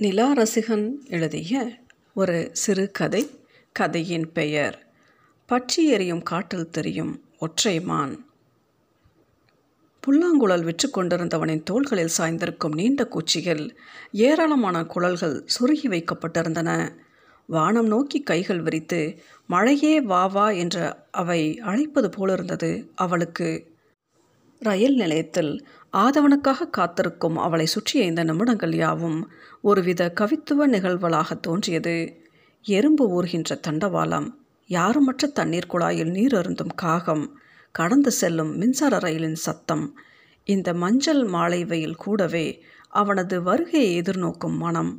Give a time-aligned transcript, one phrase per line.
[0.00, 1.72] நிலா ரசிகன் எழுதிய
[2.14, 3.30] ஒரு சிறு கதை.
[3.72, 4.86] கதையின் பெயர்
[5.46, 8.26] பற்றி எறியும் காட்டில் தெரியும் ஒற்றை மான்.
[10.00, 13.76] புல்லாங்குழல் விற்று கொண்டிருந்தவனின் தோள்களில் சாய்ந்திருக்கும் நீண்ட குச்சிகள்
[14.12, 16.88] ஏராளமான குழல்கள் சுருகி வைக்கப்பட்டிருந்தன.
[17.46, 23.76] வானம் நோக்கி கைகள் விரித்து மழையே வா வா என்ற அவை அழைப்பது போலிருந்தது அவளுக்கு.
[24.60, 29.30] ரயில் நிலையத்தில் ஆதவனுக்காக காத்திருக்கும் அவளை சுற்றிய இந்த நிமிடங்கள் யாவும்
[29.60, 32.22] ஒருவித கவித்துவ நிகழ்வுகளாக தோன்றியது.
[32.62, 34.28] எறும்பு ஊர்கின்ற தண்டவாளம்
[34.66, 37.38] யாருமற்ற தண்ணீர் குழாயில் நீர் அருந்தும் காகம்
[37.72, 39.98] கடந்து செல்லும் மின்சார ரயிலின் சத்தம்
[40.44, 44.92] இந்த மஞ்சள் மாலை வெயில் கூடவே அவனது வருகையை எதிர்நோக்கும் மனம்.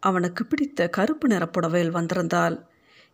[0.00, 2.66] அவனுக்கு பிடித்த கருப்பு நிற புடவையில் வந்திருந்தால்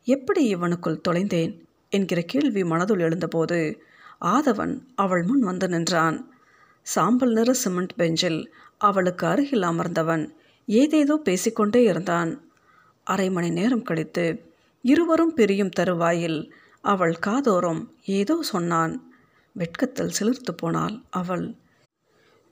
[0.05, 1.53] எப்படி இவனுக்குள் தொலைந்தேன்?
[1.91, 3.59] என்கிற கேள்வி மனதுள் எழுந்தபோது
[4.25, 6.31] ஆதவன் அவள் முன் வந்து நின்றான்.
[6.83, 10.25] சாம்பல் நிற சிமெண்ட் பெஞ்சில் அவளுக்கு அருகில் அமர்ந்தவன்
[10.67, 12.51] ஏதேதோ பேசிக்கொண்டே இருந்தான்.
[13.05, 14.51] அரை மணி நேரம் கழித்து
[14.83, 19.11] இருவரும் பிரியும் தருவாயில் அவள் காதோரம் ஏதோ சொன்னான்.
[19.53, 21.55] வெட்கத்தில் சிலிர்த்து போனாள் அவள்.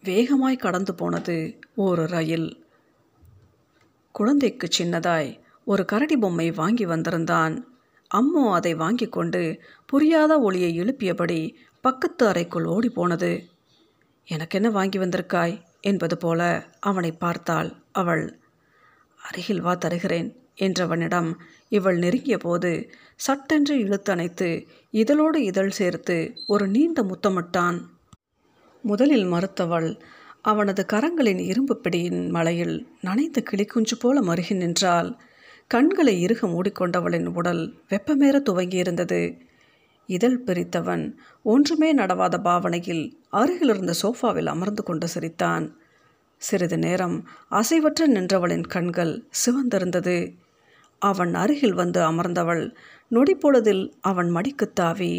[0.05, 2.65] வேகமாய் கடந்து போனது ஒரு ரயில்.
[4.13, 7.55] குழந்தைக்கு சின்னதாய் ஒரு கரடி பொம்மை வாங்கி வந்திருந்தான்.
[8.15, 13.49] அம்மோ அதை வாங்கி கொண்டு புரியாத ஒளியை எழுப்பியபடி பக்கத்து அறைக்குள் ஓடி போனது
[14.27, 15.61] எனக்கு என்ன வாங்கி வந்திருக்காய்?
[15.81, 18.39] என்பது போல அவனை பார்த்தாள் அவள்.
[19.21, 21.35] அருகில் வா தருகிறேன் என்றவனிடம்
[21.69, 27.79] இவள் நெருங்கிய போது சட்டென்று இழுத்தணைத்து இதழோடு இதழ் சேர்த்து ஒரு நீண்ட முத்தமிட்டான்.
[28.83, 30.01] முதலில் மறுத்தவள்
[30.43, 35.17] அவனது கரங்களின் இரும்பு பிடியின் மலையில் நனைந்த கிளிக்குஞ்சு போல மருகி நின்றாள்.
[35.67, 39.21] கண்களை இறுக மூடிக்கொண்டவளின் உடல் வெப்பமேற துவங்கியிருந்தது.
[40.17, 41.05] இதழ் பிரித்தவன்
[41.45, 45.67] ஒன்றுமே நடவாத பாவனையில் அருகிலிருந்த சோஃபாவில் அமர்ந்து கொண்டு சிரித்தான்.
[46.43, 47.17] சிறிது நேரம்
[47.51, 50.17] அசைவற்று நின்றவளின் கண்கள் சிவந்திருந்தது.
[51.03, 52.65] அவன் அருகில் வந்து அமர்ந்தவள்
[53.11, 55.15] நொடிப்பொழுதில் அவன் மடிக்கு தாவி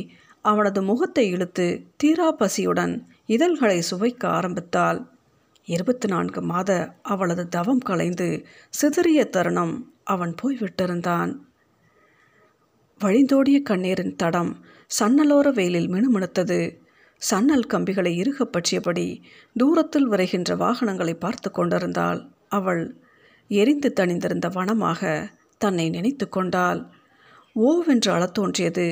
[0.46, 2.94] அவனது முகத்தை இழுத்து தீரா பசியுடன்
[3.26, 5.00] இதழ்களை சுவைக்க ஆரம்பித்தாள்.
[5.68, 6.72] இருபத்தி நான்கு மாத
[7.04, 8.28] அவளது தவம் கலைந்து
[8.82, 9.76] சிதறிய தருணம்
[10.14, 11.32] அவன் போய்விட்டிருந்தான்.
[13.02, 14.52] வழிந்தோடிய கண்ணீரின் தடம்
[15.00, 16.60] சன்னலோர வெயிலில் மினுமினுத்தது.
[17.22, 19.06] சன்னல் கம்பிகளை இறுக பற்றியபடி
[19.56, 22.20] தூரத்தில் விரைகின்ற வாகனங்களை பார்த்து கொண்டிருந்தாள்.
[22.50, 22.84] அவள்
[23.48, 25.02] எரிந்து தணிந்திருந்த வனமாக
[25.58, 26.82] தன்னை நினைத்து கொண்டாள்.
[27.56, 28.88] ஓவென்று அழத்தோன்றியது.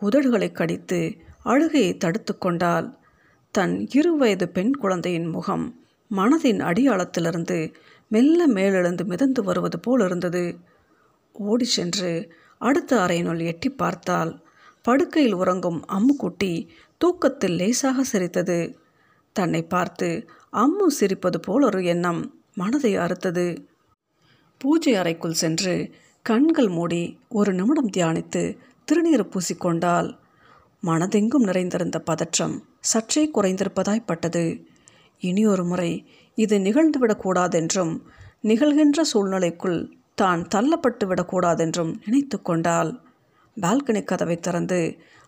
[0.00, 1.00] உதடுகளை கடித்து
[1.44, 2.88] அழுகையை தடுத்து கொண்டாள்.
[3.54, 5.64] தன் இருவயது பெண் குழந்தையின் முகம்
[6.10, 7.58] மனதின் அடியாளத்திலிருந்து
[8.10, 10.44] மெல்ல மேலெழுந்து மிதந்து வருவது போல் இருந்தது
[11.32, 12.10] ஓடி சென்று
[12.60, 14.32] அடுத்த அறையினுள் எட்டி பார்த்தால்
[14.84, 16.52] படுக்கையில் உறங்கும் அம்முக்குட்டி
[17.00, 18.58] தூக்கத்தில் லேசாக சிரித்தது.
[19.36, 20.08] தன்னை பார்த்து
[20.52, 22.20] அம்மு சிரிப்பது போல் ஒரு எண்ணம்
[22.54, 23.46] மனதை அறுத்தது.
[24.60, 25.74] பூஜை அறைக்குள் சென்று
[26.26, 28.42] கண்கள் மூடி ஒரு நிமிடம் தியானித்து
[28.88, 30.08] திருநீர் பூசிக்கொண்டால்
[30.82, 34.44] மனதெங்கும் நிறைந்திருந்த பதற்றம் சற்றே குறைந்திருப்பதாய்ப்பட்டது
[35.22, 35.90] இனியொரு முறை
[36.38, 37.94] இது நிகழ்ந்துவிடக்கூடாதென்றும்
[38.42, 39.80] நிகழ்கின்ற சூழ்நிலைக்குள்
[40.22, 42.90] தான் தள்ளப்பட்டு விடக்கூடாதென்றும் நினைத்து கொண்டாள்.
[43.56, 44.80] பால்கனி கதவை திறந்து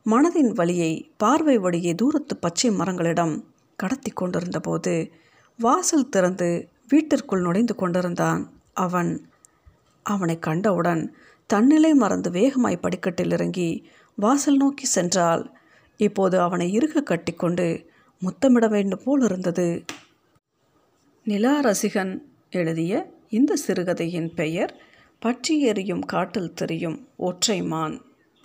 [0.07, 3.35] மனதின் வழியை பார்வை வழியே தூரத்து பச்சை மரங்களிடம்
[3.79, 4.95] கடத்தி கொண்டிருந்த போது
[5.59, 6.49] வாசல் திறந்து
[6.89, 8.41] வீட்டிற்குள் நுழைந்து கொண்டிருந்தான்
[8.77, 9.13] அவன்.
[10.07, 11.03] அவனை கண்டவுடன்
[11.51, 13.69] தன்னிலை மறந்து வேகமாய் படிக்கட்டில் இறங்கி
[14.19, 15.43] வாசல் நோக்கி சென்றால்
[16.01, 17.67] இப்போது அவனை இறுக கட்டிக்கொண்டு
[18.23, 19.67] முத்தமிட வேண்டும் போல் இருந்தது
[21.27, 22.13] நிலா ரசிகன்
[22.51, 22.93] எழுதிய
[23.33, 24.73] இந்த சிறுகதையின் பெயர்
[25.23, 27.97] பற்றி எறியும் காட்டில் தெரியும் ஒற்றை மான்